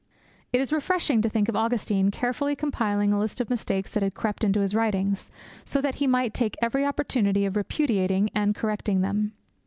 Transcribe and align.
It 0.51 0.59
is 0.59 0.73
refreshing 0.73 1.21
to 1.21 1.29
think 1.29 1.47
of 1.47 1.55
Augustine 1.55 2.09
carefully 2.09 2.55
compiling 2.55 3.13
a 3.13 3.19
list 3.19 3.39
of 3.39 3.49
the 3.49 3.51
mistakes 3.51 3.91
that 3.91 4.01
had 4.01 4.15
crept 4.15 4.43
into 4.43 4.61
his 4.61 4.73
writings, 4.73 5.29
so 5.63 5.79
that 5.79 5.93
he 6.01 6.07
might 6.07 6.33
take 6.33 6.55
every 6.59 6.83
opportunity 6.83 7.45
of 7.45 7.55
repudiating 7.55 8.31
and 8.33 8.55
correcting 8.55 9.01
them. 9.01 9.33